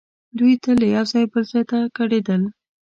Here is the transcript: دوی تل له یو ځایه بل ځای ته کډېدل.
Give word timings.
دوی 0.37 0.53
تل 0.63 0.75
له 0.81 0.87
یو 0.95 1.05
ځایه 1.11 1.27
بل 1.31 1.43
ځای 1.51 1.63
ته 1.71 1.77
کډېدل. 1.97 2.41